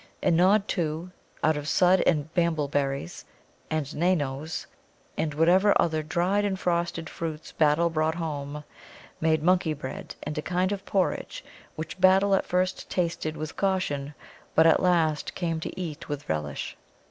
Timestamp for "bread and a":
9.75-10.41